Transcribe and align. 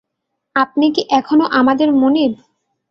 আপনি 0.55 0.85
কি 0.95 1.01
এখনও 1.11 1.45
আমাদের 1.59 1.89
মনিব? 1.93 2.31